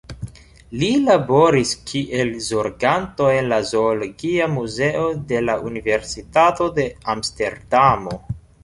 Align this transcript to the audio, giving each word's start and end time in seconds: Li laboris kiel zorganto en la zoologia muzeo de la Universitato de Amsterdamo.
Li 0.83 0.87
laboris 1.09 1.73
kiel 1.91 2.31
zorganto 2.47 3.29
en 3.35 3.53
la 3.53 3.61
zoologia 3.73 4.51
muzeo 4.57 5.07
de 5.35 5.47
la 5.49 5.61
Universitato 5.71 6.73
de 6.81 6.93
Amsterdamo. 7.17 8.23